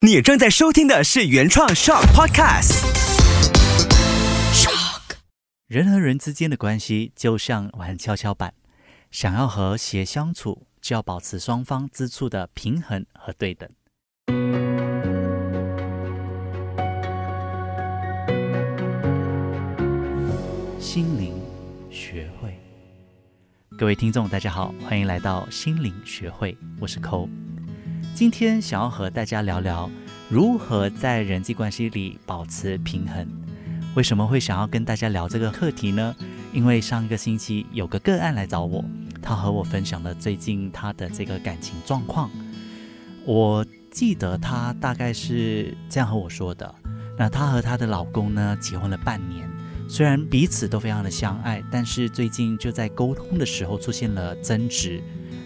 [0.00, 2.84] 你正在收听的是原创 Shock Podcast。
[4.52, 5.16] Shock，。
[5.66, 8.54] 人和人之间的关系就像玩跷跷板，
[9.10, 13.68] 想要和谐相处，就要保持双方之处的平衡和对等。
[20.78, 21.34] 心灵
[21.90, 22.56] 学会，
[23.76, 27.28] 各位听众，大家好，欢迎来到心灵学会，我是寇。
[28.18, 29.88] 今天想要和大家聊聊
[30.28, 33.24] 如何在人际关系里保持平衡。
[33.94, 36.16] 为什么会想要跟大家聊这个课题呢？
[36.52, 38.84] 因为上一个星期有个个案来找我，
[39.22, 42.28] 他和我分享了最近他的这个感情状况。
[43.24, 46.74] 我记得他大概是这样和我说的：，
[47.16, 49.48] 那她和她的老公呢结婚了半年，
[49.88, 55.00] 虽然彼此都非常的相爱，但是最近就在沟通的时候出现了争执。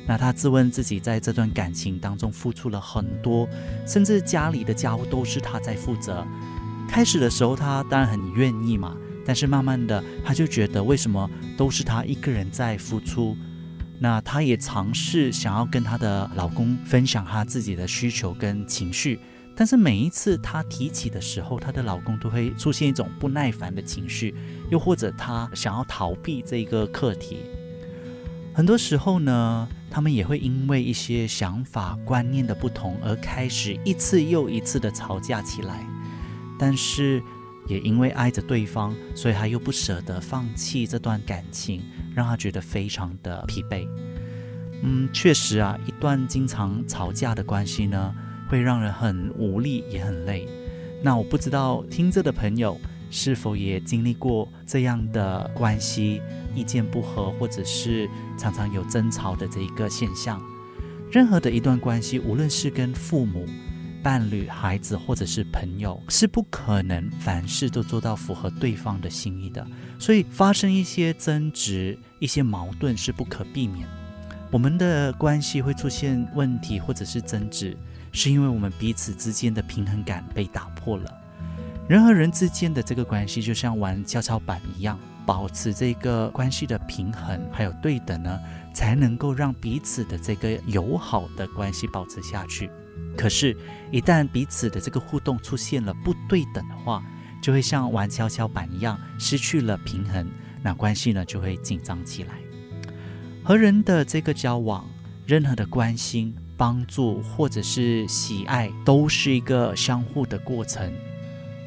[0.06, 3.48] 那她自问自己在这段感情当中付出了很多，
[3.86, 6.26] 甚至家里的家务都是她在负责。
[6.88, 13.36] 开始的时候，她当然很愿意嘛，但是慢慢的，她就觉得为什么都是她一个人在付出？
[13.98, 19.20] 那她也尝试想要跟她的老公分享她自己的需求跟情绪，
[19.56, 24.34] 但是每一次她提起的时候，她的老公都会出现一种不耐烦的情绪，
[24.68, 27.38] 又或者她想要逃避这个课题。
[28.52, 29.68] 很多时候呢。
[29.92, 35.86] 他们也会因为一些想法观念的不同而开始一次又一次的吵架起来，
[36.58, 37.22] 但是
[37.68, 41.82] 也因为爱着对方，所以他又不舍得放弃这段感情，
[42.14, 43.86] 让他觉得非常的疲惫。
[44.82, 48.14] 嗯，确实啊，一段经常吵架的关系呢，
[48.48, 50.48] 会让人很无力，也很累。
[51.02, 52.80] 那我不知道听着的朋友。
[53.14, 56.22] 是否也经历过这样的关系，
[56.54, 58.08] 意见不合，或者是
[58.38, 60.42] 常常有争吵的这一个现象？
[61.10, 63.46] 任何的一段关系，无论是跟父母、
[64.02, 69.66] 伴侣、孩子，或者是朋友，是不可能凡事都做到符合对方的心意的。
[69.98, 73.86] 所以发生一些争执、一些矛盾是不可避免。
[74.50, 77.76] 我们的关系会出现问题，或者是争执，
[78.10, 81.18] 是因为我们彼此之间的平衡感被打破了。
[81.88, 88.38] 人和人之间的这个关系就像玩跷跷板一样，保持这个关系的平衡还有对等呢，
[88.74, 92.70] 才能够让彼此的这个友好的关系保持下去。
[93.16, 93.56] 可是，
[93.90, 97.02] 一旦彼此的这个互动出现了不对等的话，
[97.42, 100.26] 就会像玩跷跷板一样失去了平衡，
[100.62, 102.34] 那关系呢就会紧张起来。
[103.44, 104.88] 和人的这个交往，
[105.26, 110.92] 任何的关心、帮助或者是喜爱，都是一个相互的过程。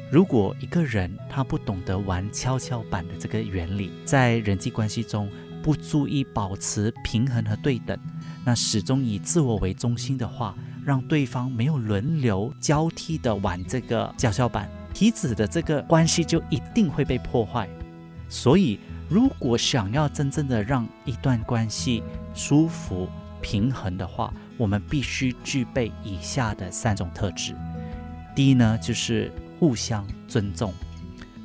[0.08, 5.28] 如果一个人他不懂得玩跷跷板的这个原理，在人际关系中
[5.60, 7.98] 不注意保持平衡和对等，
[8.44, 17.68] 那始终以自我为中心的话，让对方没有轮流交替的玩这个跷跷板，彼此的这个关系就一定会被破坏。
[18.28, 18.78] 所以，
[19.08, 22.00] 如果想要真正的让一段关系
[22.32, 23.08] 舒服
[23.42, 27.56] 平衡的话，我们必须具备以下的三种特质。
[28.36, 29.32] 第一呢，就是。
[29.58, 30.72] 互相尊重，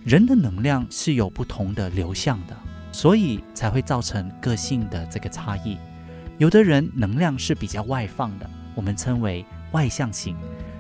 [0.04, 2.58] 人的能量是有不同的流向的，
[2.92, 5.78] 所以才会造成个性的这个差异。
[6.38, 10.36] 有的人能量是比较外放的，我们称为外向型。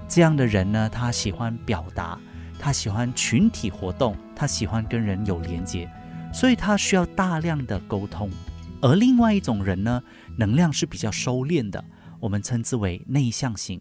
[0.07, 2.19] 这样的人呢，他喜欢表达，
[2.59, 5.89] 他喜欢群体活动，他喜欢跟人有连接，
[6.33, 8.29] 所以他需要大量的沟通。
[8.81, 10.03] 而另外一种人呢，
[10.35, 11.85] 能量是比较收敛的，
[12.19, 13.79] 我们称之为内向型，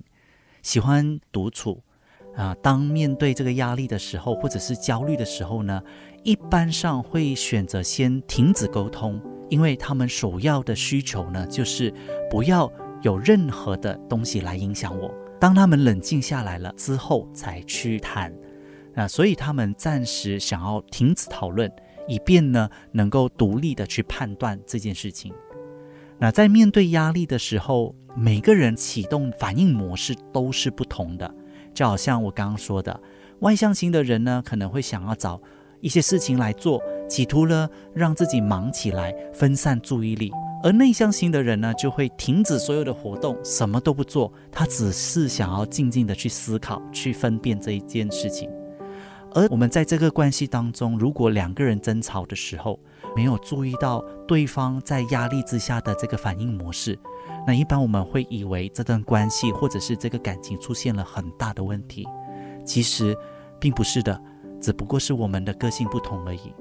[0.63, 1.83] 喜欢独处。
[2.41, 5.83] 啊，当面对这个压力的时候，或者是焦虑的时候呢，
[6.23, 9.21] 一般上会选择先停止沟通，
[9.51, 11.93] 因为他们首要的需求呢，就是
[12.31, 15.15] 不要有任何的东西来影响我。
[15.39, 18.35] 当他们冷静下来了之后，才去谈。
[18.95, 21.71] 那，所以他们暂时想要停止讨论，
[22.09, 25.31] 以便呢，能够独立的去判断这件事情。
[26.19, 31.35] 那在面对压力的时候，每个人启动反应模式都是不同的。
[31.73, 33.01] 就好像我刚刚说的，
[33.41, 35.41] 外向型的人呢，可能会想要找
[35.81, 40.31] 一些事情来做，企图呢让自己忙起来，分散注意力；
[40.63, 48.51] 而内向型的人呢，就会停止所有的活动，什么都不做，他只是想要静静的去思考，去分辨这一件事情。
[49.35, 52.79] 而我们在这个关系当中，如果两个人争吵的时候，
[53.15, 56.99] 没有注意到对方在压力之下的这个反应模式。
[57.47, 62.07] 那一般我们会以为这段关系或者是这个感情出现了很大的问题，
[62.65, 63.17] 其实
[63.59, 64.21] 并不是的，
[64.61, 66.53] 只不过是我们的个性不同而已。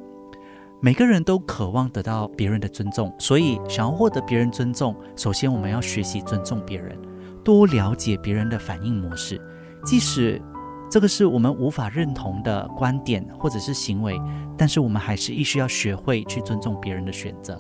[0.82, 6.98] 每个人都渴望得到别人的尊重，所以想要获得别人尊重，首先我们要学习尊重别人，
[7.44, 9.42] 多了解别人的反应模式，
[9.84, 10.42] 即使
[10.90, 14.20] 这个是我们无法认同的观点或者是行为，
[14.58, 17.58] 但是我们还是必须要学会去尊重别人的选择。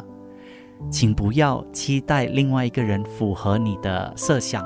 [0.89, 4.65] 请不要期待另外一个人符合你的设想。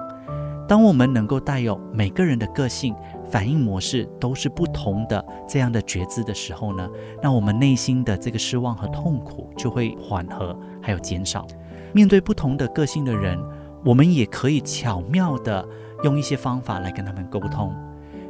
[0.66, 2.96] 当我们能够带有每个人的个性、
[3.30, 6.90] 反应模式都是不同的这样的觉知的时候呢，
[7.22, 11.46] 那我们内心的这个失望和痛苦就会缓和，还有减少。
[11.92, 13.38] 面对不同的个性的人，
[13.84, 15.68] 我们也可以巧妙的
[16.04, 17.76] 用一些方法来跟他们沟通。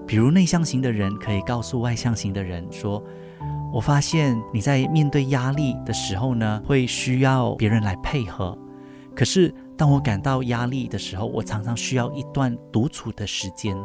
[0.06, 3.04] 比如内向型的人可以告诉外向型的人说
[3.74, 8.58] ：“我发现你在面对压力的时候呢，会需要别人来配合。
[9.16, 13.78] 可是当我感到压力的时候，我常常需要一段独处的时间。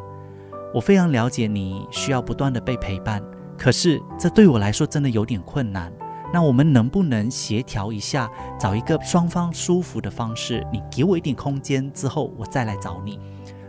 [0.75, 3.23] 我非常了解你需要不断的被陪伴，
[3.57, 5.93] 可是这对我来说真的有点困难。
[6.33, 8.31] 那我们能不能协调一下，
[8.61, 10.67] 找一个双方舒服的方式？
[10.71, 13.19] 你给我一点空间之后，我再来找你。”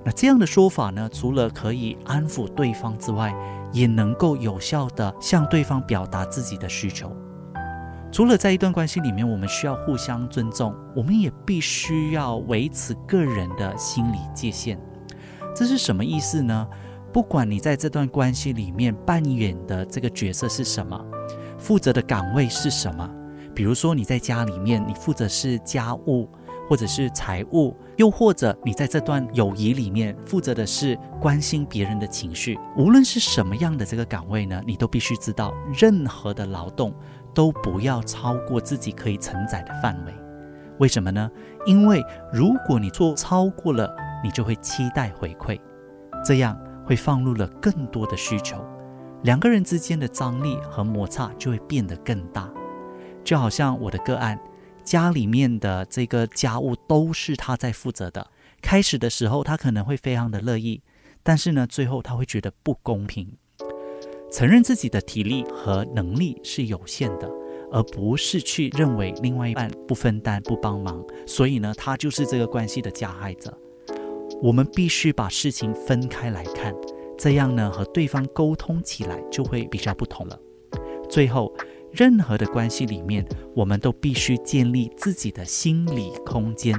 [0.05, 3.33] 那这样的说法呢，除了可以安抚对方之外，
[3.71, 7.15] 也能够有效的向对方表达自己的需求。
[8.11, 14.79] 除了在一段关系里面，我们需要互相尊重，我们也必须要维持个人的心理界限。
[15.55, 16.67] 这是什么意思呢？
[17.13, 20.99] 不管你在这段关系里面扮演的这个角色是什么，
[21.57, 23.07] 负责的岗位是什么，
[23.53, 26.27] 比如说你在家里面，你负责是家务。
[26.69, 36.93] 或者是财务，又或者你在这段友谊里面负责的是关心别人的情绪，无论是什么样的这个岗位呢，你都必须知道，任何的劳动
[37.33, 40.13] 都不要超过自己可以承载的范围。
[40.77, 41.27] 为什么呢？
[41.65, 43.91] 因为如果你做超过了，
[44.23, 45.59] 你就会期待回馈，
[46.23, 46.55] 这样
[46.85, 48.63] 会放入了更多的需求，
[49.23, 52.47] 两个人之间的张力和摩擦就会变得更大。
[53.23, 54.39] 就好像我的个案。
[54.89, 58.31] 家里面的这个家务都是他在负责的。
[58.59, 60.81] 开始的时候，他可能会非常的乐意，
[61.21, 63.31] 但是呢，最后他会觉得不公平。
[64.31, 67.29] 承认自己的体力和能力是有限的，
[67.71, 73.55] 而不是去认为另外一半不分担、不帮忙，所以呢，他就是这个关系的加害者。
[74.41, 76.73] 我们必须把事情分开来看，
[77.15, 80.39] 这样呢，和对方沟通起来就会比较不同了。
[81.07, 81.53] 最后。
[81.91, 83.25] 任何的关系里面，
[83.55, 86.75] 我们都必须建立自己的心理空间。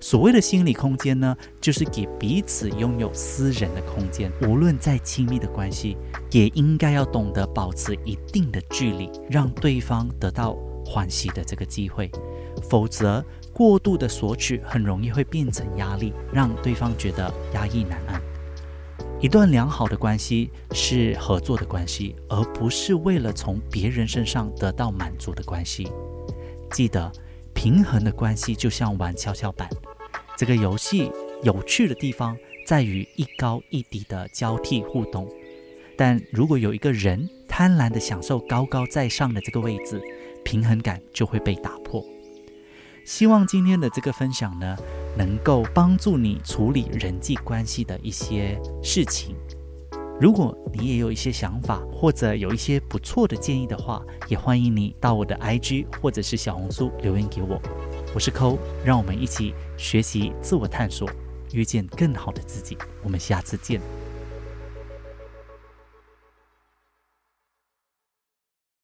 [0.00, 4.30] 所谓的心理空间呢，就是给彼此拥有私人的空间。
[4.42, 5.96] 无论再亲密的关系，
[6.30, 10.54] 也应该要懂得保持一定的距离，让对方得到
[10.84, 12.10] 欢喜的这个机会。
[12.68, 18.20] 否则，过度的索取很容易会变成压力，让对方觉得压抑难安。
[19.24, 25.90] 一段良好的关系是合作的关系，而不是为了从别人身上得到满足的关系。
[26.70, 27.10] 记得，
[27.54, 29.66] 平衡的关系就像玩跷跷板，
[30.36, 31.10] 这个游戏
[31.42, 32.36] 有趣的地方
[32.66, 35.26] 在于一高一低的交替互动。
[35.96, 40.02] 但如果有一个人贪婪地享受高高在上的这个位置，
[40.44, 42.04] 平衡感就会被打破。
[43.06, 44.76] 希望今天的这个分享呢。
[45.16, 49.36] 能够帮助你处理人际关系的一些事情。
[50.20, 57.60] 如果你也有一些想法，或者有一些不错的建议的话，也欢迎你到我的 IG 或者是小红书留言给我。
[58.14, 61.10] 我是抠，让我们一起学习自我探索，
[61.52, 62.78] 遇见更好的自己。
[63.02, 63.80] 我们下次见。